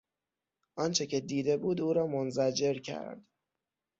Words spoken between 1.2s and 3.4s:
دیده بود او را منزجر کرد.